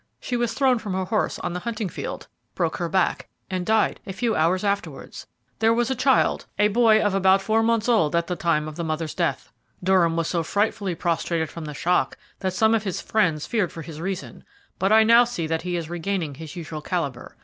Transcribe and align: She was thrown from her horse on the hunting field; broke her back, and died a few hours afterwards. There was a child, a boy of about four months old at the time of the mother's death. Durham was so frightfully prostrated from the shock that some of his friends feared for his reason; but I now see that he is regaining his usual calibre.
She 0.19 0.35
was 0.35 0.55
thrown 0.55 0.79
from 0.79 0.93
her 0.95 1.05
horse 1.05 1.37
on 1.37 1.53
the 1.53 1.59
hunting 1.59 1.87
field; 1.87 2.27
broke 2.55 2.77
her 2.77 2.89
back, 2.89 3.27
and 3.51 3.63
died 3.63 3.99
a 4.07 4.13
few 4.13 4.35
hours 4.35 4.63
afterwards. 4.63 5.27
There 5.59 5.75
was 5.75 5.91
a 5.91 5.95
child, 5.95 6.47
a 6.57 6.69
boy 6.69 6.99
of 6.99 7.13
about 7.13 7.39
four 7.39 7.61
months 7.61 7.87
old 7.87 8.15
at 8.15 8.25
the 8.25 8.35
time 8.35 8.67
of 8.67 8.77
the 8.77 8.83
mother's 8.83 9.13
death. 9.13 9.51
Durham 9.83 10.15
was 10.15 10.27
so 10.27 10.41
frightfully 10.41 10.95
prostrated 10.95 11.51
from 11.51 11.65
the 11.65 11.75
shock 11.75 12.17
that 12.39 12.53
some 12.55 12.73
of 12.73 12.81
his 12.81 12.99
friends 12.99 13.45
feared 13.45 13.71
for 13.71 13.83
his 13.83 14.01
reason; 14.01 14.43
but 14.79 14.91
I 14.91 15.03
now 15.03 15.23
see 15.23 15.45
that 15.45 15.61
he 15.61 15.75
is 15.75 15.87
regaining 15.87 16.33
his 16.33 16.55
usual 16.55 16.81
calibre. 16.81 17.35